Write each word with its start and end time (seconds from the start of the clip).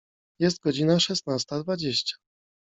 Jest 0.39 0.59
godzina 0.59 0.99
szesnasta 0.99 1.63
dwadzieścia. 1.63 2.15